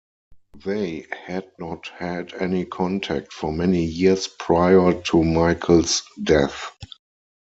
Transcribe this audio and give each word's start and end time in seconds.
They 0.65 1.05
had 1.11 1.51
not 1.59 1.89
had 1.89 2.33
any 2.33 2.65
contact 2.65 3.31
for 3.31 3.53
many 3.53 3.83
years 3.85 4.27
prior 4.27 4.99
to 4.99 5.23
Michael's 5.23 6.01
death. 6.23 6.71